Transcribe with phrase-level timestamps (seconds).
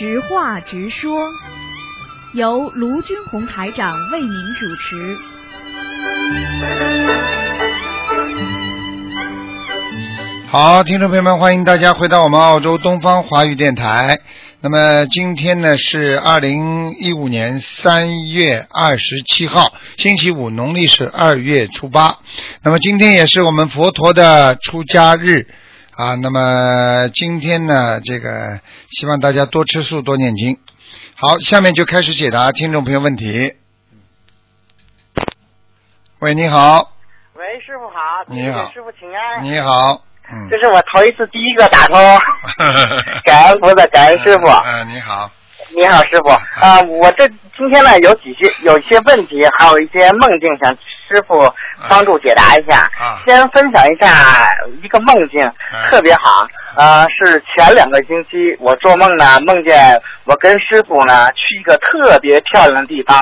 [0.00, 1.30] 直话直说，
[2.32, 5.18] 由卢军红台长为您主持。
[10.46, 14.20] 好，听众朋友们，欢迎大家回到我们澳洲东方华语电台。
[14.62, 22.16] 那么今天呢是二零一五年三月二十七号，星期五，农历是二月初八。
[22.62, 25.46] 那么今天也是我们佛陀的出家日
[26.00, 26.14] 啊。
[26.14, 28.60] 那么今天呢，这个
[28.90, 30.58] 希望大家多吃素，多念经。
[31.14, 33.54] 好，下面就开始解答听众朋友问题。
[36.20, 36.92] 喂，你好，
[37.34, 37.94] 喂，师傅好，
[38.28, 39.42] 你好师傅请安。
[39.42, 41.96] 你好，嗯，这是我头一次第一个打通，
[43.24, 44.46] 感恩菩萨，感恩师傅。
[44.46, 45.30] 嗯，你好，
[45.76, 46.30] 你好，师傅。
[46.60, 51.48] 啊、我这今天呢有几些有一些问题，还有一些梦境，想师傅
[51.88, 52.88] 帮助解答一下。
[52.98, 54.48] 啊先分享一下
[54.82, 55.40] 一个梦境，
[55.88, 56.46] 特别好。
[56.76, 63.18] 呃，是前两个星期我做梦呢，梦见我跟师傅呢去一个特别漂亮的地方，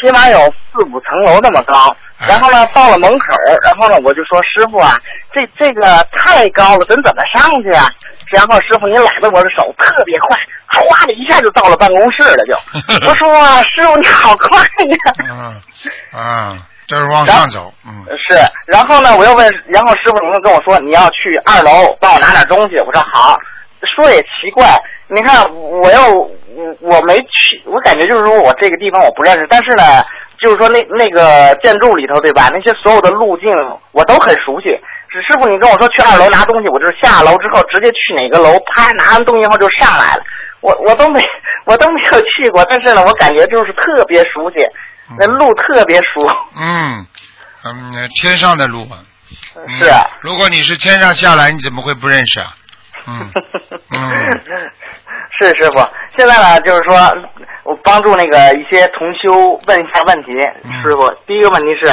[0.00, 1.96] 起码有四五层楼那么高。
[2.28, 3.26] 然后呢，到了门口，
[3.62, 4.96] 然后呢，我就说师傅啊，
[5.32, 7.90] 这这个太高了，咱怎么上去啊？
[8.32, 12.54] 然后师傅您揽着我的手特别快，哗的一下就到了办公室了就。
[13.08, 14.96] 我说啊师傅你好快呀！
[15.28, 15.62] 嗯
[16.20, 23.38] 啊，就是往上走，嗯是，然后呢，我又问，然后师傅您又跟我说你要去二楼帮我拿点东西，我说好。
[23.94, 24.74] 说也奇怪，
[25.06, 30.02] 你看我又我我没去，我感觉就是说我这个地方我不认识，但是呢，
[30.38, 32.48] 就是说那那个建筑里头对吧？
[32.52, 33.50] 那些所有的路径
[33.92, 34.68] 我都很熟悉。
[35.08, 40.22] 只师傅你跟我说去二楼拿东西，我就是下楼之后直接去哪个楼，啪拿完东西后就上来了。
[40.60, 41.24] 我我都没
[41.64, 44.56] 我都没有去过，但是呢，我感觉就是特别熟悉，
[45.18, 46.26] 那路特别熟。
[46.56, 47.06] 嗯
[47.64, 48.86] 嗯，天上的路
[49.78, 49.90] 是。
[50.20, 52.54] 如果你是天上下来，你怎么会不认识啊？
[53.06, 53.30] 嗯
[53.96, 54.70] 嗯
[55.38, 55.86] 是师傅，
[56.16, 56.94] 现在呢，就是说
[57.64, 60.32] 我帮助那个一些同修问一下问题。
[60.64, 61.88] 嗯师傅，第一个问题是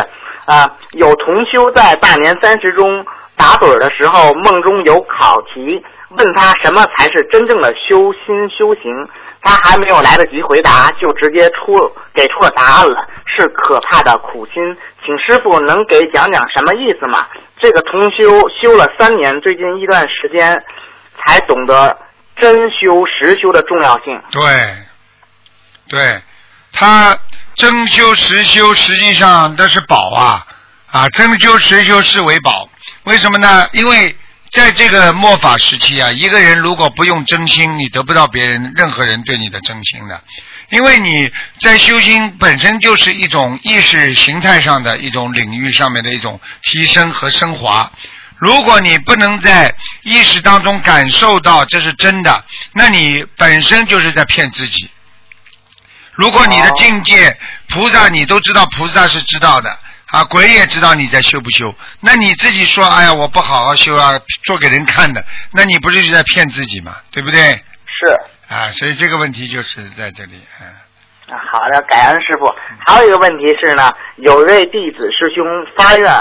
[0.45, 3.05] 啊、有同修在大年三十中
[3.37, 9.07] 打盹的时候，梦中有考题，问他什么才是真正的修心修行，
[9.41, 11.77] 他还没有来得及回答，就直接出
[12.13, 14.77] 给出了答案了，是可怕的苦心。
[15.05, 17.25] 请师傅能给讲讲什么意思吗？
[17.59, 20.61] 这个同修修了三年，最近一段时间
[21.25, 21.97] 才懂得
[22.35, 24.21] 真修实修的重要性。
[24.31, 24.77] 对，
[25.87, 26.21] 对，
[26.71, 27.17] 他
[27.55, 30.45] 真修实修，实际上那是宝啊
[30.91, 31.09] 啊！
[31.09, 32.67] 真修实修是为宝，
[33.03, 33.67] 为什么呢？
[33.73, 34.15] 因为
[34.51, 40.21] 在这个末法时期啊，一个人如果不用真心，你得不到别人任何人对你的真心的。
[40.69, 47.91] 因为你在修心本身就是一种意识形态上的一种领域上面的一种提升和升华。
[48.43, 52.43] 如果你不能在意识当中感受到这是真的，
[52.73, 54.89] 那你本身就是在骗自己。
[56.11, 57.37] 如果你的境界
[57.69, 59.69] 菩萨你都知道，菩萨是知道的
[60.07, 64.11] 啊，鬼也知道你在修不修，那你自己说，哎呀，我不好好修啊，
[64.43, 65.23] 做给人看的，
[65.53, 66.97] 那你不是在骗自己吗？
[67.11, 67.49] 对不对？
[67.87, 68.19] 是。
[68.53, 70.67] 啊，所以这个问题就是在这里，嗯。
[70.67, 72.53] 啊好的，感恩师傅。
[72.85, 75.45] 还有一个问题是呢，有一位弟子师兄
[75.77, 76.11] 发愿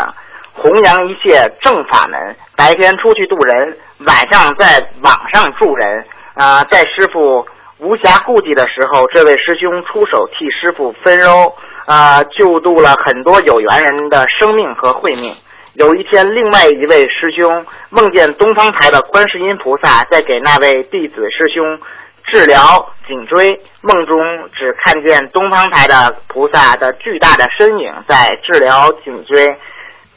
[0.55, 3.77] 弘扬一切正法门，白天出去渡人，
[4.07, 6.05] 晚上在网上助人。
[6.35, 7.47] 啊、在师傅
[7.79, 11.53] 无暇顾及的时候，这位师兄出手替师傅分忧，
[11.85, 15.35] 啊、救度了很多有缘人的生命和慧命。
[15.75, 21.79] 有一天，另外一位师兄梦见东方台的观世音菩萨在给那位弟子师兄
[22.25, 24.19] 治疗颈椎，梦中
[24.55, 29.55] 只看见东方台的菩萨的巨大的身影在治疗颈椎，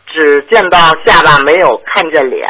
[0.07, 2.47] 只见到下巴，没有看见脸。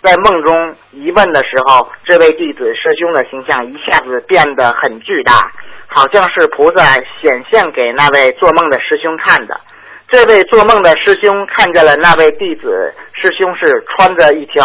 [0.00, 5.50] 在梦中一问的时候，这位弟子师兄的形象一下子变得很巨大，
[5.88, 6.84] 好像是菩萨
[7.20, 9.60] 显现给那位做梦的师兄看的。
[10.06, 14.62] 这位做梦的师兄看见了那位弟子师兄是穿着一条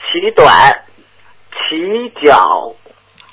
[0.00, 0.50] 齐短、
[1.52, 2.72] 齐脚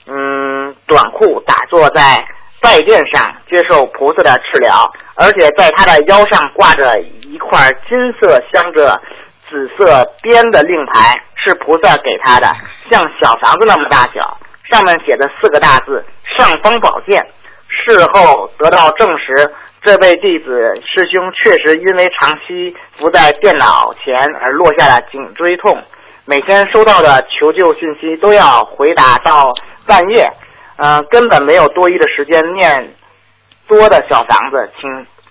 [0.08, 2.28] 嗯，短裤打坐在
[2.62, 9.02] 拜垫上接受菩萨的治疗，而且在他的腰上挂着一块金色镶着
[9.50, 12.48] 紫色边的令牌，是菩萨给他的，
[12.90, 14.38] 像小房子那么大小，
[14.70, 16.06] 上面写着四个大字
[16.38, 17.26] “尚方宝剑”。
[17.68, 19.50] 事后得到证实，
[19.82, 25.82] 这位弟子师兄确实因为长期伏在电脑前而落下了颈椎痛，
[26.26, 29.54] 每天收到的求救信息都要回答到
[29.88, 30.30] 半夜，
[30.82, 32.96] 呃，根本没有多余的时间念
[33.68, 34.90] 多的小房子，请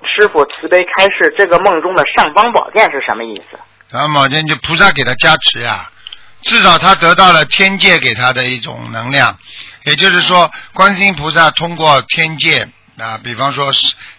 [0.08, 3.58] 师傅慈悲开示，这个梦中的尚方宝剑是什么意思？
[3.88, 5.90] 然后毛尖就菩萨给他加持呀、
[6.42, 9.36] 至少他得到了天界给他的一种能量，
[9.82, 13.72] 也就是说，观世音菩萨通过天界啊，比方说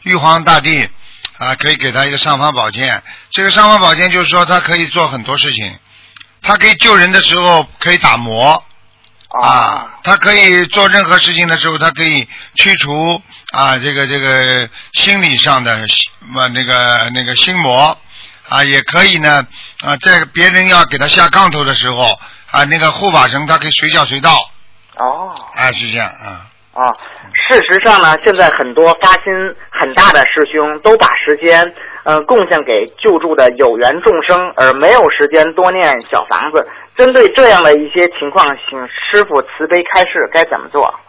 [0.03, 0.85] 玉皇大帝
[1.37, 3.01] 啊，可以给他一个尚方宝剑。
[3.29, 5.77] 这个尚方宝剑就是说，他可以做很多事情，
[6.41, 8.61] 他可以救人的时候可以打磨
[9.39, 13.21] 啊，他可以做任何事情的时候，他可以驱除
[13.53, 15.77] 啊这个这个心理上的
[16.27, 17.97] 么那个那个心魔
[18.49, 19.47] 啊，也可以呢
[19.85, 22.19] 啊，在别人要给他下杠头的时候
[22.51, 24.37] 啊，那个护法神他可以随叫随到。
[24.97, 26.47] 哦，啊，是这样啊。
[26.73, 26.87] 啊，
[27.47, 29.23] 事实上呢，现在很多发心
[29.69, 36.67] 很大的师兄都把时间，嗯、贡献给救助的有缘众生，而没有时间多念小房子。
[36.97, 40.99] 针对这样的一些情况，请师傅慈悲开示，该怎么做？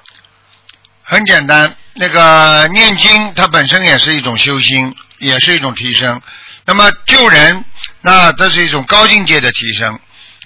[1.02, 6.20] 很简单，那个念经它本身也是一种修心，也是一种提升。
[6.64, 7.64] 那么救人，
[8.02, 9.98] 那这是一种高境界的提升。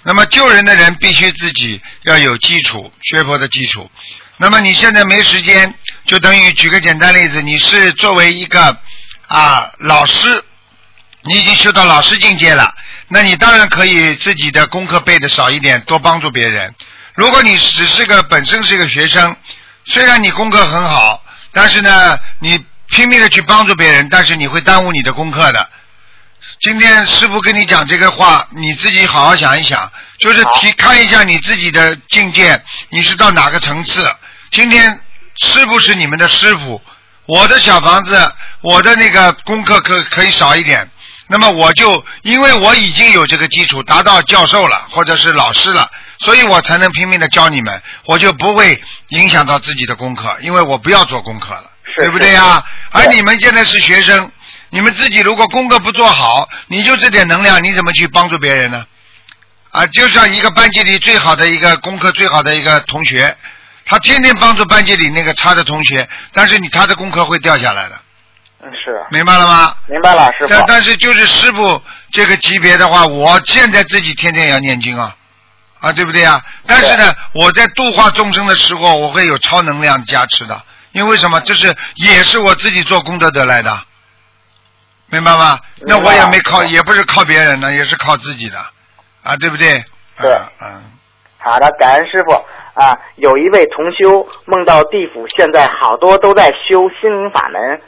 [0.03, 3.89] 那么救人的人必须自己要有基础，学佛的基础。
[4.37, 5.73] 那么你现在没时间，
[6.05, 8.77] 就等于举个简单例子，你是作为一个
[9.27, 10.43] 啊老师，
[11.21, 12.73] 你已经修到老师境界了，
[13.09, 16.73] 那你当然可以自己的功课背的少一点，多帮助别人。
[17.15, 19.35] 如果你只是个本身是一个学生，
[19.85, 25.69] 虽然你功课很好，但是呢，你拼命的去帮助别人，但是你会耽误你的功课的。
[26.59, 34.09] 今天师傅跟你讲这个话，你自己好好想一想，就是提看一下你自己的境界，你是到哪个层次。
[34.51, 35.01] 今天
[35.35, 36.81] 师傅是你们的师傅，
[37.27, 38.31] 我的小房子，
[38.61, 40.89] 我的那个功课可可以少一点，
[41.27, 51.65] 那么我就因为我已经有这个基础，达到教授了或者是老师了，所以我才能拼命的教你们，我就不会影响到自己的功课，因为我不要做功课了，
[51.97, 52.63] 对不对呀？
[52.65, 54.31] 是而你们现在是学生，
[54.69, 58.85] 你们自己如果功课不做好，你就这点能量，你怎么去帮助别人呢？
[59.71, 63.35] 啊，就像一个班级里最好的一个功课最好的一个同学，
[63.87, 67.95] 他天天帮助班级里那个差的同学，但是你他的功课会掉下来的，
[68.61, 69.73] 嗯，是，明白了吗？
[69.87, 70.47] 明白了，师傅。
[70.49, 71.81] 但但是就是师傅
[72.11, 75.15] 这个级别的话，我现在自己天天也要念经啊，
[75.79, 76.43] 啊，对不对啊？
[76.65, 80.61] 但是呢，我在度化众生的时候，我会有超能量加持的，
[80.91, 81.39] 因为什么？
[81.41, 83.81] 这是也是我自己做功德得来的，
[85.07, 85.59] 明白吗？
[85.85, 88.59] 那我也没靠，也不是靠别人的，也是靠自己的，
[89.23, 89.83] 啊，对不对？
[90.19, 90.83] 对啊嗯。
[91.39, 92.33] 好的，感恩师傅
[92.77, 92.99] 啊！
[93.15, 97.81] 有一位同修梦到地府现在好多都在修心灵法门，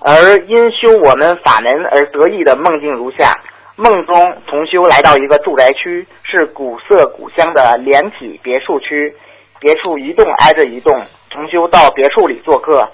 [0.00, 3.38] 而因修我们法门而得意的梦境如下：
[3.76, 9.14] 梦中同修来到一个住宅区，是古色古香的连体别墅区，
[9.60, 11.06] 别墅一栋挨着一栋。
[11.30, 12.90] 同修到别墅里做客，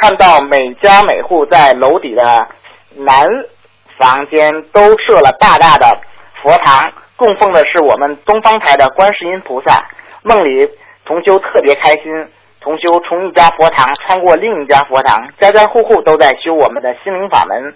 [0.00, 2.48] 看到每家每户在楼底的
[2.96, 3.28] 南
[3.98, 5.98] 房间都设了大大的
[6.42, 9.86] 佛堂，供奉的是我们东方台的观世音菩萨。
[10.22, 10.68] 梦里
[11.04, 12.04] 同修特别开心，
[12.60, 17.74] 同修从一家佛堂穿过另一家佛堂，家家户户都在修我们的心灵法门。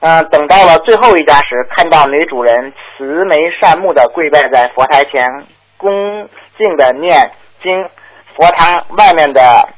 [0.00, 5.26] 呃，等到了最后一家时，看到女主人慈眉善目的跪拜在佛台前，
[5.76, 6.28] 恭
[6.58, 7.30] 敬的念
[7.62, 7.88] 经。
[8.36, 9.68] 佛堂外面的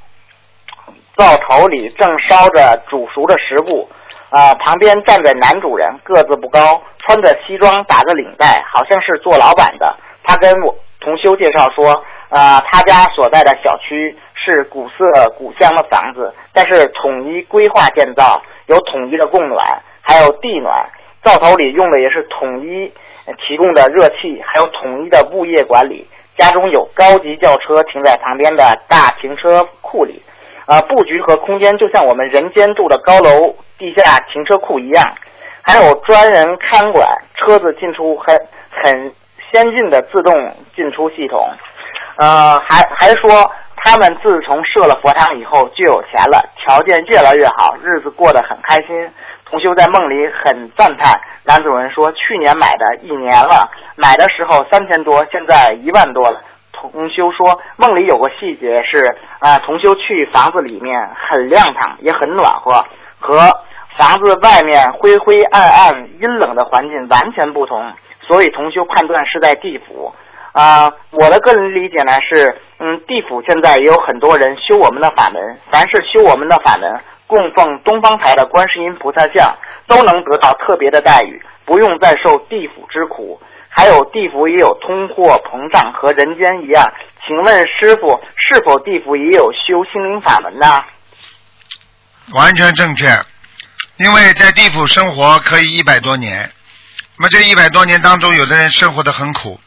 [1.16, 3.88] 灶头里正烧着煮熟的食物，
[4.30, 9.94] 啊、旁边站着男主人，个子不高，穿着西装，打着领带，好像是做老板的。
[10.24, 10.74] 他跟我
[11.06, 15.06] 同修介绍说，啊、他家所在的小区是古色
[15.38, 20.84] 古香的房子，但是统一规划建造，有统一的供暖，还有地暖。
[21.22, 22.92] 灶头里用的也是统一
[23.46, 26.04] 提供的热气，还有统一的物业管理。
[26.36, 30.20] 家中有高级轿车停在旁边的大停车库里，
[30.66, 35.04] 啊，布局和空间就像我们人间住的高楼地下停车库一样，
[35.62, 38.36] 还有专人看管，车子进出很
[38.70, 39.12] 很
[39.56, 41.48] 先进的自动进出系统，
[42.18, 49.08] 呃，还还说他们自从设了佛堂以后就有钱了，条件越来越好，日子过得很开心。
[49.46, 56.42] 同修在梦里很赞叹，男主人说去年买的一年了，买的时候三千多，现在一万多了。
[56.70, 62.84] 同修说梦里有个细节是啊，同修去房子里面很亮堂，也很暖和，
[63.18, 63.38] 和
[63.96, 67.90] 房子外面灰灰暗暗、阴冷的环境完全不同，
[68.26, 70.14] 所以同修判断是在地府。
[70.52, 79.54] 啊、我的个人理解呢是，嗯，地府现在也有很多人修我们的法门，凡是修我们的法门，供奉东方台的观世音菩萨像，
[79.86, 83.38] 都能得到特别的待遇，不用再受地府之苦。
[83.68, 86.90] 还有地府也有通货膨胀，和人间一样。
[87.26, 90.82] 请问师傅，是否地府也有修心灵法门呢？
[92.34, 93.06] 完全正确，
[93.98, 96.50] 因为在地府生活可以一百多年，
[97.18, 99.58] 那么这一百多年当中，有的人生活的很苦，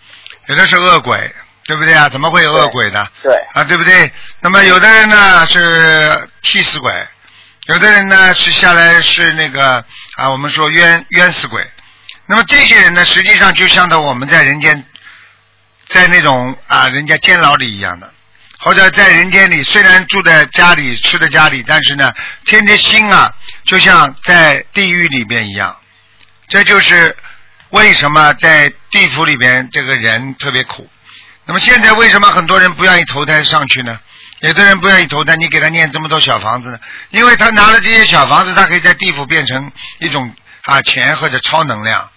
[0.47, 1.33] 有的是恶鬼，
[1.65, 2.07] 对不对啊？
[2.09, 3.07] 怎么会有恶鬼呢？
[3.23, 4.11] 对，啊，对不对？
[4.41, 6.91] 那么有的人呢是替死鬼，
[7.65, 9.83] 有的人呢是下来是那个
[10.15, 11.67] 啊，我们说冤冤死鬼。
[12.27, 14.85] 那么这些人呢，实际上就像的我们在人间，
[15.87, 18.13] 在那种啊人家监牢里一样的，
[18.59, 22.13] 或者在人间里，虽然住在家里吃在家里，但是呢，
[22.45, 23.33] 天天心啊
[23.65, 25.75] 就像在地狱里边一样。
[26.47, 27.15] 这就是
[27.69, 30.89] 为什么在地府里边这个人特别苦。
[31.45, 33.99] 那么现在为什么很多人不愿意投胎上去呢？
[34.41, 36.79] 有的人不愿意投胎，你给他念这么多小房子呢？
[37.09, 42.09] 因为他拿了这些小房子，他可以在地府变成一种啊钱或者超能量。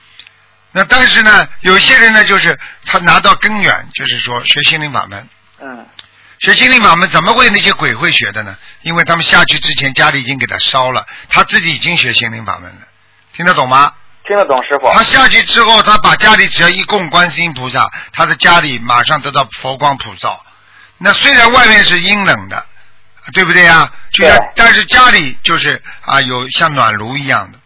[0.71, 5.29] 那但是呢，有些人呢，就是他拿到根源，就是说学心灵法门。
[5.61, 5.87] 嗯，
[6.39, 8.57] 学心灵法门怎么会那些鬼会学的呢？
[8.83, 12.87] 因为他们下去之前家里已经给他烧了，他自己已经学心灵法门了，
[13.35, 13.95] 听得懂吗？
[14.27, 14.91] 听得懂师傅。
[14.93, 20.45] 他下去之后，他把家里只要一供观世音菩萨，他的家里马上得到佛光普照。
[20.99, 22.65] 那虽然外面是阴冷的，
[23.33, 23.93] 对不对呀？
[24.13, 27.59] 就像对但是家里就是啊，有像暖炉一样的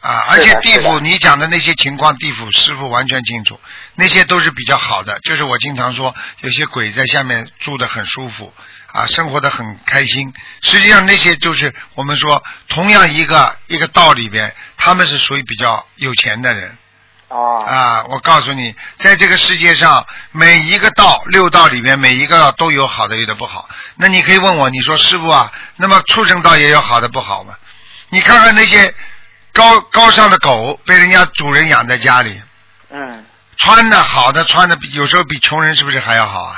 [0.00, 3.60] 啊，而且地府你讲的那些情况，地府师傅完全清楚，
[3.96, 5.18] 那些都是比较好的。
[5.20, 8.54] 就是我经常说，有些鬼在下面住的很舒服
[8.92, 10.32] 啊，生活的很开心。
[10.62, 16.76] 实际上那些就是我们说，同样一个一个道里边，他们是属于比较有钱的人。
[17.28, 23.68] 哦，啊，我告诉你，在这个世界上，每一个道六道里边，每一个道都有好的，有的不好。
[23.96, 27.54] 那你可以问我，你说师傅啊，那么畜生道也有好的不好吗？
[28.08, 28.94] 你看看那些
[29.52, 32.40] 高高尚的狗，被人家主人养在家里，
[32.88, 33.26] 嗯，
[33.58, 36.54] 穿的好的，穿的比有时候比穷人是不是还要好啊？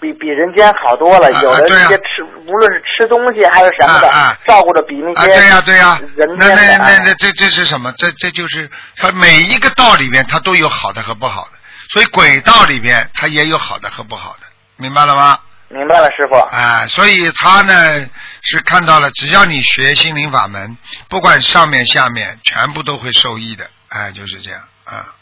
[0.00, 1.28] 比比人间好多了。
[1.28, 7.92] 啊有的对啊这些吃，无论是吃东西还是什么的，啊啊照顾着比那啊，些对呀、对呀、人那那那那这这是什么？
[7.98, 11.52] 这这就是它每一个道里面它都有好的和不好的，
[11.90, 15.38] 所以轨道里面它也有好的和不好的，明白了吗？
[15.68, 16.36] 明白了，师傅。
[16.36, 18.08] 啊，所以他呢
[18.42, 20.76] 是看到了，只要你学心灵法门，
[21.08, 25.12] 不管上面下面，全部都会受益的，哎，就是这样啊。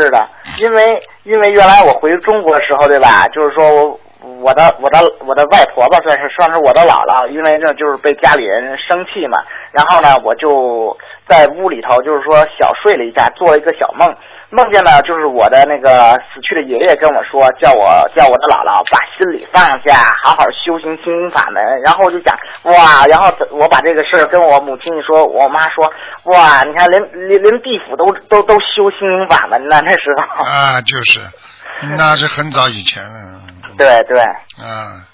[0.00, 0.28] 是的，
[0.58, 3.26] 因为因为原来我回中国的时候，对吧？
[3.32, 4.00] 就是说我
[4.40, 9.42] 我的我的我的外婆吧，算是算是我的姥姥，因为这就是被家里人生气嘛。
[9.72, 10.96] 然后呢，我就
[11.28, 14.12] 在屋里头，就是说小睡了一下，做了一个小梦，
[14.50, 17.84] 梦见了就是我的那个死去的爷爷跟我说，叫我
[18.16, 21.62] 叫我的姥姥把心里放下，好好修行心灵法门。
[21.84, 25.92] 然后我就想，哇，然后我把这个事儿跟我母亲一说，我妈说，
[26.24, 30.44] 哇，你看连连连地府都都 都修心灵法门呢，那时候。
[30.44, 31.20] 啊，就是，
[31.98, 33.42] 那是很早以前了。
[33.76, 34.18] 对对，
[34.64, 35.04] 啊，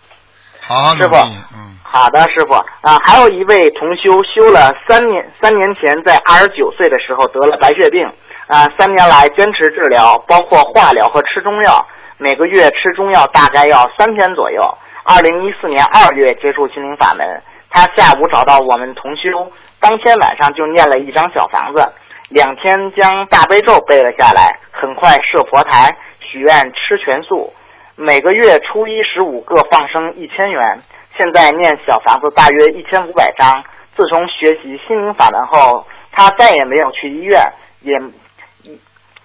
[0.60, 8.08] 好好努师傅力，嗯，好的，师傅啊，还有一位同修修了三年，三年前在二十九岁的时候得了白血病
[8.46, 11.86] 啊，三年来坚持治疗，包括化疗和吃中药，
[12.18, 14.62] 每个月吃中药大概要三天左右。
[15.04, 21.86] 二零一四年二月接触心灵法门，他下午找到我们同修，当天晚上就念了一张小房子，
[22.28, 27.52] 两天将大悲咒背了下来，很快设佛台，许愿吃全素，
[27.96, 30.80] 每个月初一十五各放生一千元。
[31.16, 33.62] 现在念小房子大约一千五百张。
[33.96, 37.40] 自从学习心灵法门后，他再也没有去医院，
[37.82, 37.96] 也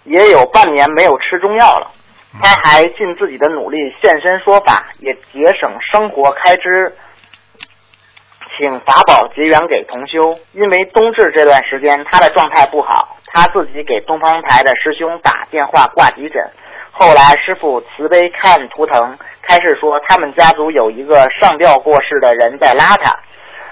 [0.03, 1.91] 也有半年没有吃中药了。
[2.41, 6.94] 他还尽自己的努力现身说法，也节省生活开支，
[8.56, 10.38] 请法宝结缘给同修。
[10.53, 16.48] 因为冬至这段时间他的状态不好，他自己给东方台的师兄打电话挂急诊。
[16.91, 23.10] 后来师傅慈悲看图腾，开始说他们家族有一个上吊过世的人在拉他，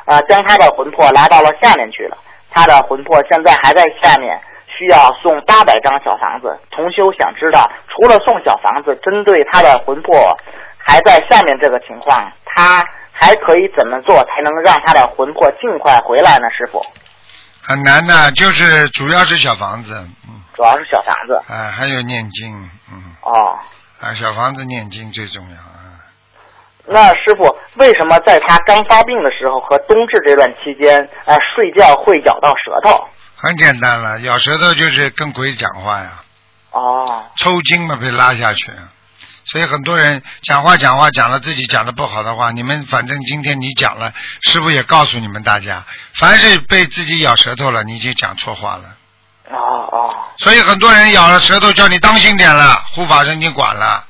[0.05, 2.17] 啊、将他的魂魄拉到了下面去了。
[2.49, 4.39] 他的魂魄现在还在下面，
[4.77, 6.55] 需要送八百张小房子。
[6.69, 10.37] 同修想知道，除了送小房子，针对他的魂魄
[10.77, 16.47] 还在下面这个情况，他还可以怎么做才能让他的魂魄尽快回来呢？
[16.55, 16.85] 师傅，
[17.63, 19.93] 很难的，就是主要是小房子，
[20.27, 21.33] 嗯，主要是小房子。
[21.51, 22.53] 啊，还有念经，
[22.91, 23.57] 嗯，哦，
[23.99, 25.73] 啊，小房子念经最重要啊。
[26.89, 33.05] 那师傅为什么在他刚发病的时候和冬至这段期间，呃，睡觉会咬到舌头？
[33.37, 36.23] 很简单了，咬舌头就是跟鬼讲话呀，
[36.71, 38.71] 哦，抽筋嘛被拉下去，
[39.45, 48.95] 所以很多人讲话讲话讲了自己讲的不好的话，你们反正今天你讲了，师傅也告诉你们大家，凡是被自己咬舌头了，你就讲错话了。
[49.49, 54.05] 哦哦，所以很多人咬了舌头，叫你当心点了，护法神经管了，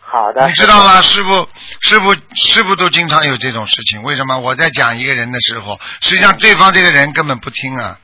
[0.00, 1.00] 好的，你知道吗？
[1.02, 1.48] 师傅，
[1.82, 4.02] 师傅，师傅都经常有这种事情。
[4.02, 4.38] 为什么？
[4.40, 7.98] 我在讲一个人的时候，实际上对方这个人根本不听啊，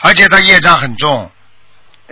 [0.00, 1.30] 而且他业障很重。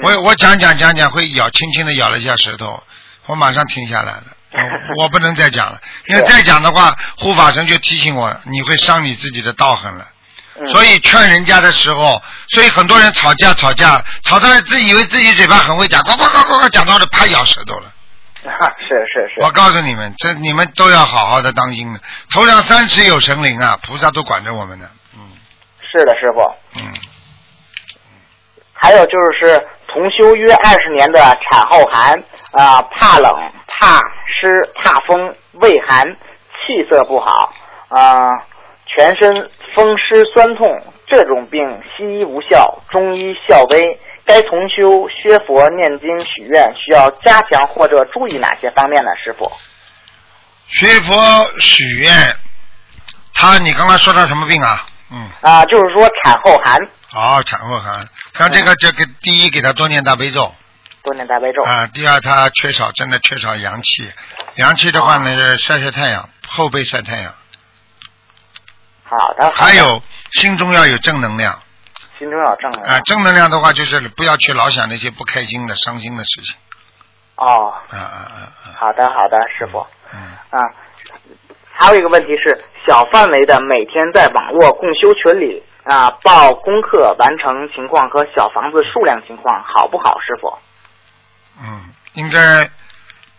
[0.02, 2.82] 我我讲讲讲讲，会咬轻轻的咬了一下舌头，
[3.26, 4.24] 我马上停下来了，
[4.96, 10.04] 我我不能再讲了，因为再讲的话，护法神就提醒我，你会伤你自己的道行了。
[10.04, 17.92] 嗯所以劝人家的时候，所以很多人吵架吵架，吵到了自己以为自己嘴巴很会讲，呱呱呱呱呱讲到了啪咬舌头了。
[18.42, 22.00] 是是是我告诉你们，这你们都要好好的当心的。
[22.32, 24.88] 头上三尺有神灵啊，菩萨都管着我们呢。
[25.14, 25.20] 嗯
[25.92, 26.40] 是的，师傅。
[26.80, 26.92] 嗯，
[28.80, 32.14] 还有就是同修约二十年的产后寒
[32.52, 33.30] 啊、怕冷、
[33.66, 37.52] 怕湿、怕风、畏寒，气色不好
[37.88, 38.30] 啊、
[38.86, 43.98] 全身风湿酸痛，这种病西医无效，中医效微。
[44.24, 49.10] 该同修学佛念经许愿需要加强或者注意哪些方面呢？
[49.16, 49.50] 师傅？
[50.66, 51.14] 学佛
[51.58, 52.12] 许愿，
[53.32, 54.84] 他你刚刚说他什么病啊？
[55.10, 56.78] 嗯，啊、就是说产后寒，
[57.12, 60.54] 哦，产后寒，像这个这个第一给他多念大悲咒
[61.02, 61.62] 多念大悲咒。
[61.62, 64.12] 啊，第二他缺少真的缺少阳气，
[64.56, 67.32] 阳气的话呢晒晒太阳，后背晒太阳，
[69.04, 69.50] 好的。
[69.52, 71.58] 还有心中要有正能量
[72.18, 72.96] 心中要正能量。
[72.96, 76.56] 啊，正能量的话就是不要去老想那些不开心的、伤心的事情
[77.36, 79.86] 哦，啊啊啊啊，好的好的，师傅。
[80.12, 80.20] 嗯。
[80.50, 80.58] 啊，
[81.72, 90.58] 还有一个问题是，小范围的每天在网络共修群里啊报功课完成情况和小房子数量情况好不好，师傅？
[91.60, 92.70] 嗯，应该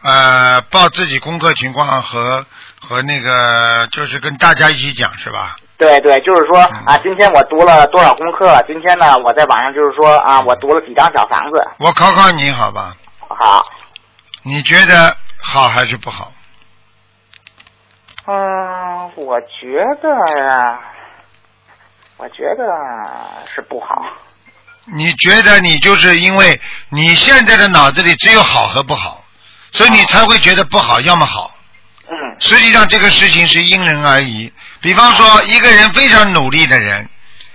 [0.03, 2.45] 呃报自己功课情况和
[2.81, 5.55] 和那个就是跟大家一起讲是吧？
[5.77, 8.61] 对对，就是说嗯啊，今天我读了多少功课？
[8.67, 11.65] 今天呢，我在网上就是说啊，我读了几张小房子。
[11.77, 12.95] 我考考你好吧？
[13.29, 13.63] 好，
[14.43, 16.31] 你觉得好还是不好？
[18.25, 20.09] 嗯，我觉得
[20.43, 20.79] 呀，
[22.19, 24.03] 我觉得是不好。
[24.83, 26.59] 你觉得你就是因为
[26.89, 29.23] 你现在的脑子里只有好和不好，
[29.71, 31.49] 所以你才会觉得不好，要么好。
[32.09, 34.51] 嗯实际上这个事情是因人而异。
[34.81, 37.09] 比方说，一个人非常努力的人，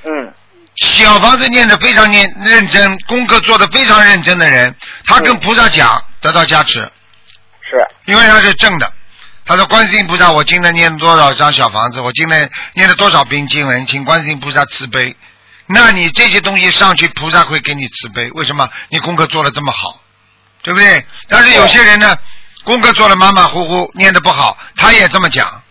[0.04, 0.32] 嗯
[0.76, 8.90] 小房子念的非常念认真，功课做的非常认真的人，他跟嗯菩萨讲得到加持，是因为他是正的。
[9.46, 12.00] 他说：“观世音菩萨，我今天念了多少张小房子？
[12.00, 13.84] 我今天念了多少遍经文？
[13.86, 15.14] 请观世音菩萨慈悲。
[15.66, 18.30] 那你这些东西上去，菩萨会给你慈悲。
[18.30, 18.68] 为什么？
[18.88, 20.00] 你功课做的这么好，
[20.62, 21.04] 对不对？
[21.28, 22.16] 但是有些人呢，
[22.64, 25.62] 功课做的马马虎虎，念的不好，他也这么讲。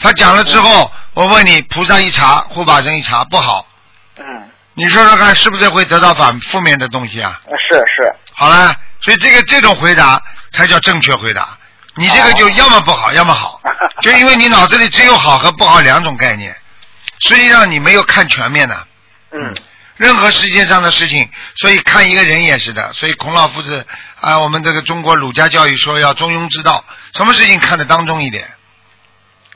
[0.00, 3.66] 他讲了之后，我问你，菩萨一查，护法神一查，不好，
[4.18, 4.24] 嗯
[4.74, 7.40] 你说说看，是不是会得到反负面的东西啊？
[7.70, 10.20] 是是好了，所以这个这种回答
[10.52, 11.56] 才叫正确回答。
[11.96, 13.60] 你这个就要么不好， 要么好，
[14.00, 16.56] 就因为你脑子里只有好和不好两种概念，
[17.28, 18.86] 实际上你没有看全面的。
[19.32, 19.54] 嗯
[19.96, 22.92] 任何世界上的事情，所以看一个人也是的。
[22.94, 23.86] 所以孔老夫子
[24.20, 28.48] 啊，我们这个中国儒家教育说要中庸之道，什么事情看得当中一点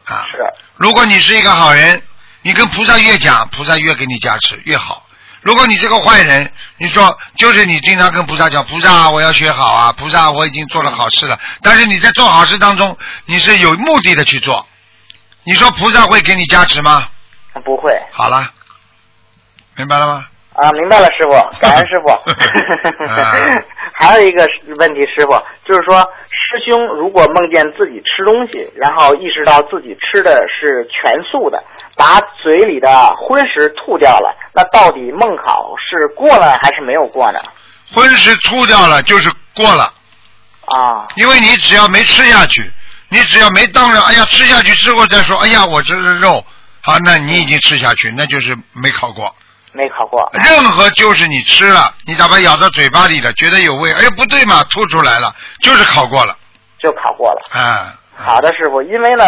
[0.05, 0.29] 啊。
[0.31, 0.39] 是
[0.77, 2.01] 如果你是一个好人，
[2.43, 5.06] 你跟菩萨越讲，菩萨越给你加持越好。
[5.47, 14.67] 如果你是个坏人，你说就是你经常跟菩萨讲，菩萨我要学好啊，菩萨我已经做了好事了，但是你在做好事当中，你是有目的的去做，
[15.45, 17.07] 你说菩萨会给你加持吗？
[17.65, 18.51] 不会好了，
[19.77, 20.27] 明白了吗？
[20.55, 21.31] 啊，明白了，师傅，
[21.63, 22.19] 感恩师傅啊。
[23.99, 24.47] 还有一个
[24.79, 31.63] 问题，师傅，就是说，师兄如果梦见自己吃东西，然后意识到自己吃的是全素的，
[31.97, 37.41] 把嘴里的荤食吐掉了，那到底梦考是过了还是没有过呢？
[37.93, 39.93] 荤食吐掉了就是过了，
[40.67, 42.71] 啊，因为你只要没吃下去，
[43.09, 46.45] 你只要没当着哎呀吃下去之后再说哎呀我这是肉，
[46.83, 49.35] 好，那你已经吃下去，那就是没考过。
[49.73, 50.31] 没考过。
[50.33, 56.37] 任何就是你吃了，你哪怕咬到嘴巴里了，觉得有味，哎不对嘛，吐出来了，就是考过了，
[56.79, 57.43] 就考过了。
[57.53, 57.95] 啊。
[58.19, 59.25] 好的，师傅，因为呢，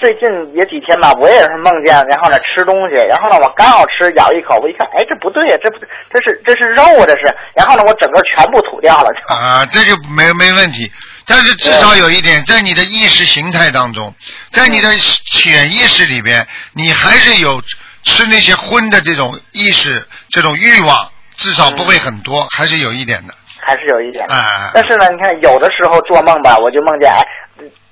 [0.00, 0.22] 最近
[0.56, 9.10] 也几天吧，我也是梦见，然后呢吃东西，然后呢我刚要吃，咬一口，我一看，哎，这不对呀，这不这是这是肉啊，这是，然后呢我整个全部吐掉了。
[9.28, 10.90] 啊，这就没没问题。
[11.26, 14.14] 但是至少有一点，在你的意识形态当中，
[14.50, 17.60] 在你的潜意识里边，你还是有
[18.02, 23.34] 吃那些荤的这种意识、这种欲望，至少不会很多，还是有一点的。
[23.62, 24.34] 还是有一点的。
[24.34, 27.22] 啊但是呢，你看有的时候做梦吧，我就梦见哎，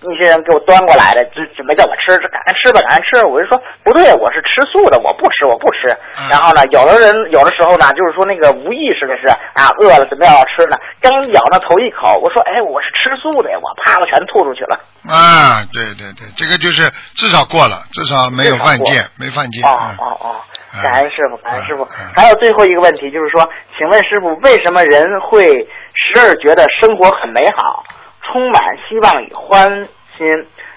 [0.00, 3.26] 那些人给我端过来的，就准备叫我吃，这赶快吃吧，赶快吃。
[3.26, 5.90] 我就说不对，我是吃素的，我不吃，我不吃。
[6.18, 14.78] 嗯然后呢，有的人有的时候呢，就是说那个无意识的是啊，饿了准备要吃呢，刚咬那头一口，我说哎，我是吃素的呀，我啪，我全吐出去了。
[15.08, 19.62] 啊，对对对，这个就是至少过了，至少没有犯戒，没犯戒。
[19.62, 20.36] 哦嗯哦哦，
[20.74, 21.86] 嗯感恩师傅，感恩师傅。
[22.14, 25.46] 还有最后一个问题，就是说，请问师傅，为什么人会
[25.94, 27.84] 时而觉得生活很美好，
[28.30, 29.70] 充满希望与欢
[30.16, 30.26] 心，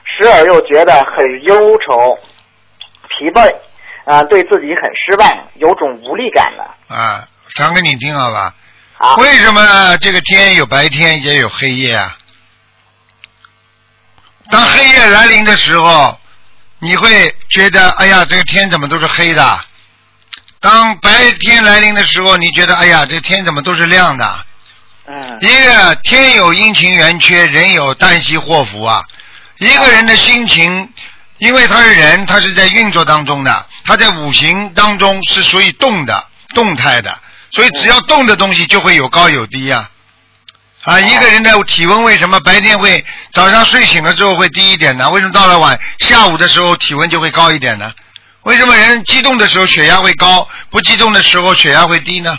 [0.06, 2.18] 时而又觉得很忧愁、
[3.10, 3.54] 疲惫，
[4.06, 6.76] 啊、对自己很失望，有种无力感了。
[6.88, 8.54] 啊，讲给你听好吧？
[8.98, 12.18] 好，为什么这个天有白天也有黑夜啊？
[14.50, 16.18] 当黑夜来临的时候，
[16.80, 19.60] 你会觉得哎呀，这个天怎么都是黑的？
[20.60, 24.46] 当白天来临的时候，你觉得哎呀，这天怎么都是亮的？
[25.08, 29.04] 嗯一个天有阴晴圆缺，人有旦夕祸福啊。
[29.58, 30.90] 一个人的心情，
[31.38, 37.20] 因为他是人，他是在运作当中的，他在五行当中是属于动的、动态的，
[37.52, 39.90] 所以只要动的东西就会有高有低呀、
[40.84, 41.00] 啊。
[41.00, 45.10] 一个人的体温为什么白天会早上睡醒了之后会低一点呢？
[45.10, 47.92] 为什么到了晚下午的时候体温就会高一点呢？
[48.44, 52.36] 为什么人激动的时候血压会高，不激动的时候血压会低呢？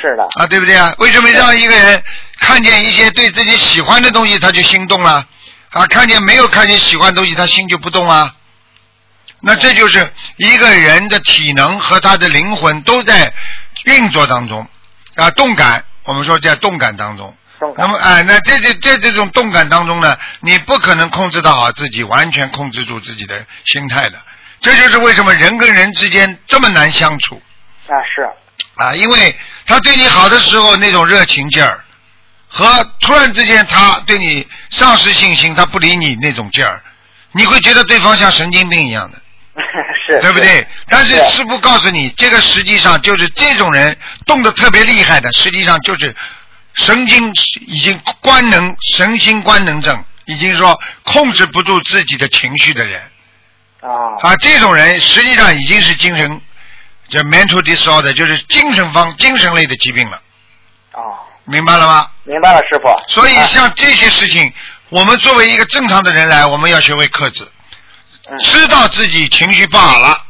[0.00, 0.94] 是的，啊，对不对啊？
[0.98, 2.02] 为什么让一个人
[2.38, 5.26] 看见一些对自己喜欢的东西，他就心动了？
[5.70, 8.34] 啊，看见没有看见喜欢的东西，他心就不动啊？
[9.40, 13.32] 那这就是一个人的体能和他的灵魂都在
[13.84, 14.68] 运作当中
[15.16, 17.34] 啊，动感，我们说在动感当中。
[17.76, 24.20] 那么，哎，那这这这这种动感当中呢，你不可能控制得好自己，完全控制住自己的心态的。
[24.60, 27.40] 这就是为什么人跟人之间这么难相处。
[27.86, 28.28] 啊是，
[28.74, 29.36] 啊，因为
[29.66, 31.82] 他对你好的时候那种热情劲儿，
[32.48, 36.82] 和突然之间他对你丧失信心，他不理你那种劲儿，
[37.32, 39.18] 你会觉得对方像神经病一样的，
[40.06, 40.66] 是，对不对？
[40.88, 43.96] 但是是师傅告诉你，这个实际上就是这种人
[44.26, 46.14] 动得特别厉害的，实际上就是
[46.74, 47.32] 神经
[47.66, 53.00] 已经官能神经官能症，已经说控制不住自己的情绪的人。
[53.80, 53.88] 啊
[54.22, 56.40] 啊，这种人实际上已经是精神，
[57.12, 60.20] 叫 mental disorder，就是精神方精神类的疾病了，
[60.94, 62.10] 哦，明白了吗？
[62.24, 62.88] 明白了，师傅。
[63.08, 64.52] 所以啊像这些事情，
[64.88, 67.46] 我们作为一个正常的人来，我们要学会克制，
[68.30, 70.24] 嗯知道自己情绪不好了，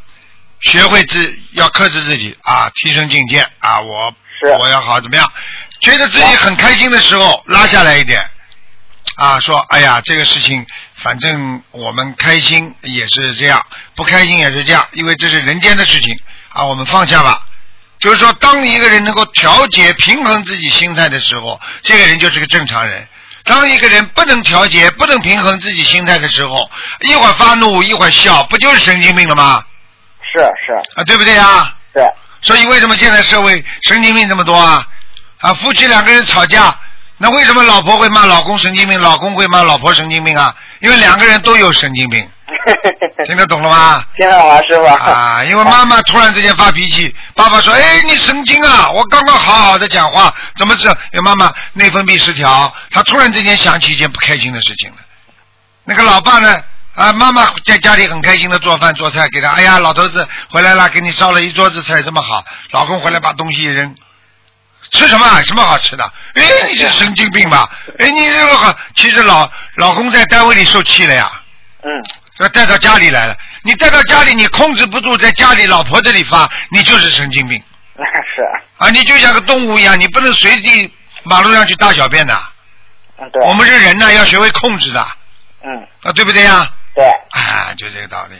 [0.60, 4.12] 学会自要克制自己啊，提升境界啊，我
[4.58, 5.32] 我要好怎么样？
[5.80, 8.20] 觉得自己很开心的时候，拉下来一点，
[9.16, 10.66] 啊，说哎呀，这个事情
[10.96, 13.64] 反正我们开心也是这样，
[13.94, 16.16] 不开心也是这样，因为这是人间的事情
[16.54, 17.42] 啊，我们放下吧。
[17.98, 23.06] 就是说，当一个人能够调节、平衡自己心态的时候，这个人就是个正常人。
[23.44, 26.68] 当一个人不能调节、不能平衡自己心态的时候，
[27.00, 29.64] 一会儿发怒，一会儿笑，不就是神经病了吗？
[30.20, 31.74] 是是啊，对不对啊？
[31.92, 32.04] 对，
[32.40, 34.86] 所以为什么现在社会神经病这么多啊？
[35.38, 36.76] 啊，夫妻两个人吵架，
[37.22, 40.52] 那为什么老婆会骂老公神经病，老公会骂老婆神经病啊？
[40.80, 42.28] 因为两个人都有神经病，
[43.24, 44.04] 听得懂了吗？
[44.16, 44.84] 听得懂了，师傅。
[44.84, 48.90] 啊，因为妈妈突然之间发脾气，爸爸说：“哎，你神经啊！
[48.90, 50.90] 我刚刚好好的讲话，怎么这？
[51.12, 54.96] 因为妈妈内分泌失调，她突然之间想起一件不开心的事情了。
[55.84, 56.60] 那个老爸呢？
[56.96, 62.44] 啊，妈妈在家里很开心的做饭做菜给他，哎呀，老头子回来了，给你烧了一桌子菜，这么好。
[62.72, 63.94] 老公回来把东西一扔，
[64.92, 65.42] 吃什么啊？
[65.42, 66.04] 什么好吃的？
[66.34, 67.68] 哎，你是神经病吧？
[67.98, 71.30] 哎，你这个好，其实老老公在单位里受气了呀。
[71.82, 71.90] 嗯，
[72.38, 73.36] 要带到家里来了。
[73.64, 77.62] 你带到家里，你控制不住，在家里老婆这里发，你就是神经病
[77.94, 78.42] 那 是，
[78.78, 78.90] 啊！
[78.90, 80.92] 你就像个动物一样，你不能随地
[81.24, 82.34] 马路上去大小便的。
[83.18, 85.00] 嗯对，我们是人呢，要学会控制的
[85.62, 86.68] 嗯啊，嗯对不对呀？
[86.94, 87.04] 对。
[87.04, 88.36] 啊，就这个道理。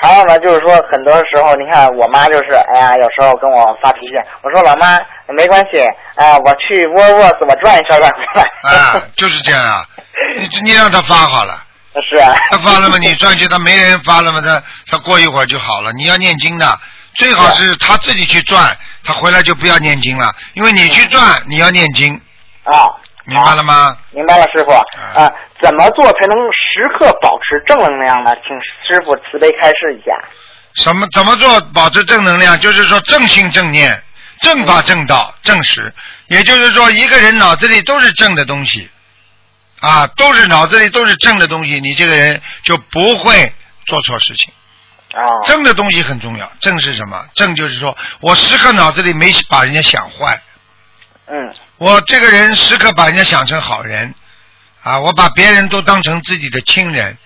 [0.00, 5.82] 还有呢，就是说很多时候，你看我妈就是，哎呀，有时候跟我发脾气，我说老妈没关系，
[6.14, 8.42] 啊、我去沃尔沃斯我转一圈再回来。
[8.62, 9.84] 啊，就是这样啊。
[10.36, 11.54] 你你让他发好了，
[12.08, 12.32] 是啊。
[12.50, 12.96] 他发了吗？
[13.00, 14.40] 你转去，他没人发了吗？
[14.40, 15.92] 他他过一会儿就好了。
[15.92, 16.78] 你要念经的，
[17.14, 22.14] 最好是他自己去转，他回来就不要念经了，因为你去转，你要念经，
[22.64, 22.86] 啊，
[23.28, 23.94] 明白了吗？
[24.10, 24.72] 明白了，师傅。
[24.72, 25.30] 啊，
[25.62, 28.34] 怎么做才能时刻保持正能量呢？
[28.46, 30.12] 请师傅慈悲开示一下。
[30.74, 32.58] 什么怎么做保持正能量？
[32.58, 34.02] 就是说正心正念、
[34.40, 35.92] 正法正道、正实，
[36.28, 38.88] 也就是说一个人脑子里都是正的东西，
[39.80, 43.52] 啊，都是脑子里都是正的东西，你这个人就不会
[43.84, 44.50] 做错事情。
[45.12, 45.20] 啊。
[45.44, 47.26] 正的东西很重要，正是什么？
[47.34, 50.40] 正就是说我时刻脑子里没把人家想坏，
[51.30, 54.14] 嗯我这个人时刻把人家想成好人，
[54.82, 57.16] 啊，我把别人都当成自己的亲人，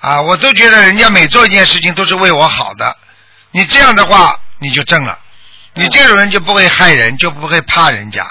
[0.00, 2.96] 啊，我都觉得人家每做一件事情都是为我好的。
[3.50, 5.18] 你这样的话，你就正了。
[5.74, 8.26] 你这种人就不会害人，就不会怕人家，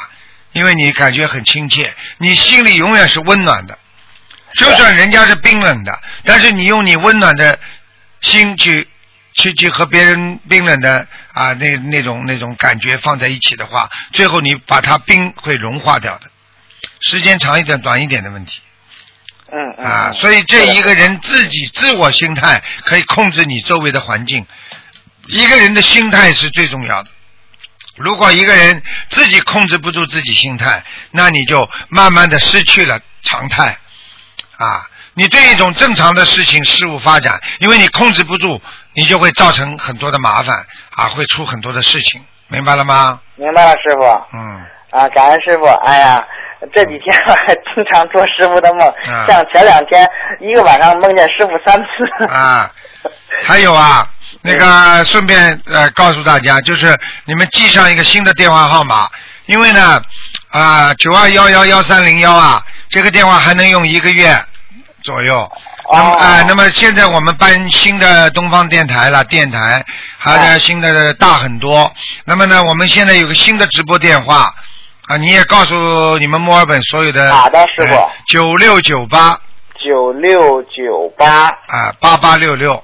[0.53, 3.77] 因为你感觉很亲切，你心里永远是温暖的。
[4.55, 7.59] 就算人家是冰冷的，但是你用你温暖的
[8.21, 8.87] 心去
[9.33, 16.29] 去去和别人冰冷的啊那那种那种感觉放在一起的话，最后你把它冰会融化掉的。
[16.99, 18.59] 时间长一点、短一点的问题
[19.51, 20.09] 嗯嗯啊。
[20.11, 24.45] 嗯所以这一个人自己自我心态可以控制你周围的环境，
[25.27, 27.09] 一个人的心态是最重要的。
[27.97, 33.77] 如果一个人自己控制不住自己心态，那你就慢慢的失去了常态
[34.57, 34.87] 啊。
[35.13, 38.61] 你对一种正常的事情事物发展，因为你控制不住，
[38.93, 40.55] 你就会造成很多的麻烦
[40.95, 43.19] 啊，会出很多的事情，明白了吗？
[43.35, 44.03] 明白了，师傅。
[44.37, 45.65] 嗯，啊，感恩师傅。
[45.85, 46.21] 哎呀，
[46.73, 50.07] 这几天我还经常做师傅的梦，啊像前两天
[50.39, 52.25] 一个晚上梦见师傅三次。
[52.25, 52.69] 啊，
[53.43, 54.07] 还有啊，
[54.43, 59.09] 那个顺便呃告诉大家，就是你们记上一个新的电话号码，
[59.45, 60.01] 因为呢
[60.49, 64.37] 啊九二幺幺幺三零幺啊，这个电话还能用一个月
[65.03, 65.49] 左右。
[65.91, 69.83] 那么哦啊、那么现在我们搬新的东方电台了，电台
[70.17, 71.91] 还有哦新的大很多。
[72.25, 74.53] 那么呢，我们现在有个新的直播电话
[75.07, 77.95] 啊，你也告诉你们墨尔本所有的好的师傅
[78.27, 79.37] 九六九八
[79.75, 82.83] 九六九八啊八八六六。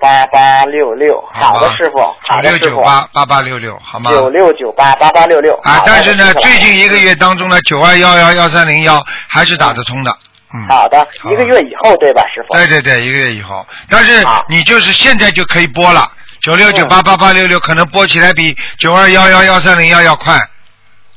[0.00, 4.10] 八八六六，好的师傅，好的九八八八六六，好吗？
[4.10, 5.54] 九六九八八八六六。
[5.62, 10.33] 啊，但是呢，最近一个月当中呢，九二幺幺幺三零幺还是打得通的，嗯。
[10.68, 12.54] 好的，一个月以后对吧，师傅？
[12.54, 20.36] 对对对，一个月以后，但是你就是现在就可以播了，九六九八八八六六，可能播起来比九二幺幺幺三零幺要快，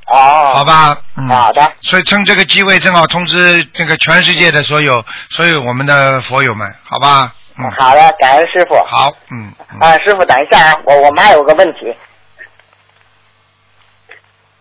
[0.07, 0.65] 哦，好。
[0.65, 0.97] 吧？
[1.15, 1.27] 嗯。
[1.29, 7.31] 好的，所以趁这个机会，正好通知这个全世界的所有所有我们的佛友们，好吧？
[7.59, 7.69] 嗯。
[7.77, 8.75] 好的，感恩师傅。
[8.85, 9.79] 好，嗯嗯。
[9.79, 11.95] 啊，师傅，等一下啊，我我们还有个问题。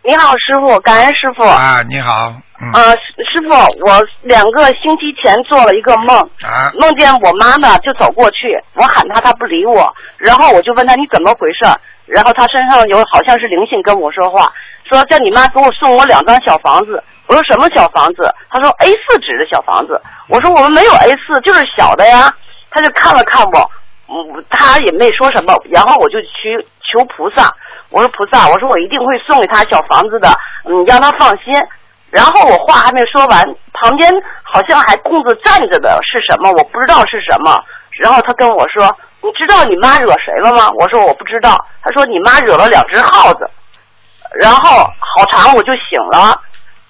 [0.02, 1.42] 你好，师傅，感恩师傅。
[1.42, 2.73] 啊，你好，嗯。
[2.73, 11.64] 呃，师师傅，我两个星期前做了一个梦，啊梦见我妈呢就走过去，我喊她，她不理我，然后我就问她你怎么回事，
[12.07, 14.53] 然后她身上有好像是灵性跟我说话，
[14.88, 18.33] 说叫你妈给我送我两张小房子，我说什么小房子？
[18.51, 22.33] 她说 A 四纸的小房子，我说我们没有 A 四，就是小的呀，
[22.71, 23.71] 她就看了看我，
[24.09, 26.57] 嗯，她也没说什么，然后我就去
[26.92, 27.53] 求菩萨，
[27.90, 30.31] 我说菩萨，我说我一定会送给她小房子的，
[30.64, 31.55] 嗯，让她放心。
[32.16, 34.11] 然后我话还没说完，旁边
[34.42, 36.50] 好像还空着站着的是什么？
[36.57, 37.62] 我不知道是什么。
[37.90, 38.85] 然后他跟我说
[39.20, 43.46] ：“你知道你妈惹谁了吗？”我说：“我不知道。”他说：“你妈惹了两只耗子。”
[44.40, 46.40] 然后好长我就醒了。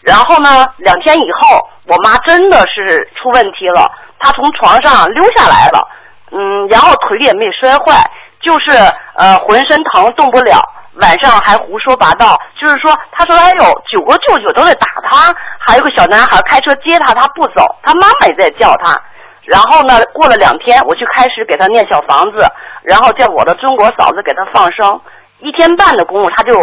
[0.00, 1.58] 然后呢，两天以后，
[1.88, 5.88] 我妈真的是出问题了，她从床上溜下来了，
[6.30, 8.08] 嗯，然后腿也没摔坏，
[8.40, 8.70] 就是
[9.16, 10.62] 呃浑身疼动不了。
[10.96, 19.00] 晚上还胡说八道，就是说，他说还有九个舅舅都在打他，还有个小男孩开车接他，他不走，他妈妈也在叫他。
[19.44, 22.44] 然后呢，过了两天，我就开始给他念小房子，
[22.82, 25.00] 然后叫我的中国嫂子给他放生，
[25.38, 26.54] 一天半的功夫他就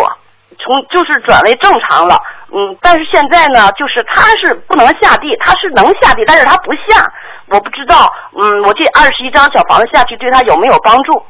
[0.59, 2.19] 从就是转为正常了，
[2.51, 7.09] 嗯，但是现在呢，就是他是不能下地，他是能下地，但是他不下，
[7.47, 11.23] 我不知道，嗯，我这二十一张小房子下去对他有没有帮助？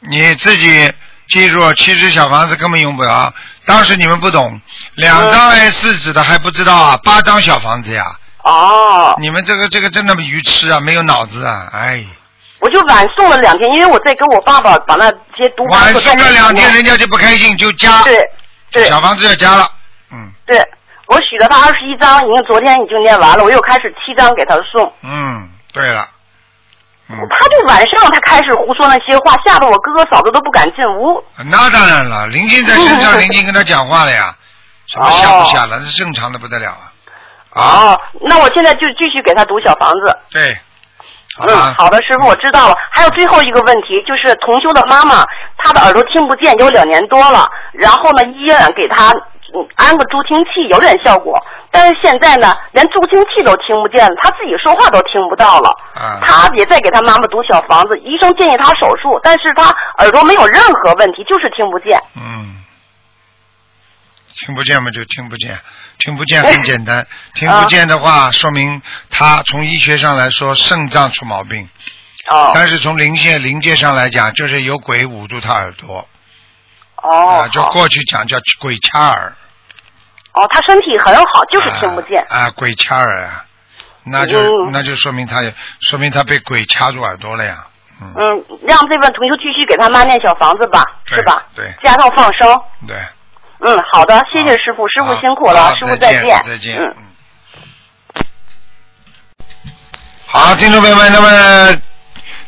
[0.00, 0.92] 你自己
[1.32, 3.32] 记住，七只小房子根本用不着。
[3.64, 4.60] 当时你们不懂，
[4.96, 8.04] 两张 A 四纸的还不知道啊，八张小房子呀！
[8.44, 11.70] 哦，你们这个这个真的愚痴啊，没有脑子啊！
[11.72, 12.04] 哎，
[12.60, 18.18] 我就晚送了两天，因为我在跟我爸爸把那些读晚送了两天，人家就不开心，就加对
[18.70, 19.66] 对小房子要加了，
[20.10, 20.58] 嗯对，
[21.06, 24.92] 我许了他二十一张，已经昨天已经念完了，我又开始七张给他送。
[25.02, 26.06] 嗯，对了，
[27.08, 31.22] 嗯，他就晚上他开始胡说那些话，吓得我哥哥嫂子都不敢进屋。
[31.50, 34.34] 那当然了，林静在身上，林静跟他讲话了呀，
[34.86, 36.92] 什么吓不吓了，那是正常的不得了啊！
[37.54, 37.62] 啊，
[37.92, 40.16] 哦，那我现在就继续给他读小房子。
[40.30, 40.46] 对，
[41.36, 42.74] 好嗯，好的，师傅，我知道了。
[42.90, 45.22] 还有最后一个问题，就是同修的妈妈，
[45.58, 49.12] 她的耳朵听不见有两年多了，然后呢，医院给她
[49.54, 51.38] 嗯安个助听器，有点效果，
[51.70, 55.70] 但是现在呢，连助听器都听不见了，他自己说话都听不到了。
[55.94, 62.00] 啊，他也在给他妈妈读小房子，医生建议他手术，但是他耳朵没有任何问题，就是听不见。
[62.16, 62.56] 嗯，
[64.34, 65.58] 听不见嘛就听不见，
[65.98, 71.68] 听不见很简单， 听不见的话，说明他从医学上来说肾脏出毛病，
[72.30, 72.52] 哦。
[72.54, 76.08] 但是从灵界灵界上来讲，就是有鬼捂住他耳朵，
[76.96, 79.34] 哦啊，，就过去讲叫鬼掐耳，
[80.34, 82.22] 哦，他身体很好，就是听不见。
[82.28, 83.44] 啊，啊鬼掐耳啊，
[84.04, 85.42] 那就、嗯那就说明他
[85.80, 87.66] 说明他被鬼掐住耳朵了呀，
[88.00, 91.44] 嗯，嗯，让这位同学继续给他妈念小房子吧，是吧？
[91.54, 92.60] 对加上放生。
[92.88, 92.96] 对，
[93.60, 96.42] 嗯，好的，谢谢师傅，师傅辛苦了，师傅再见。
[96.44, 96.94] 再见，嗯。
[100.26, 101.78] 好，听众朋友们，那么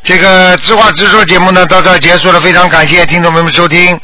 [0.01, 3.99] 这个知话直说节目呢到这儿结束了，非常感谢听众朋友们收听。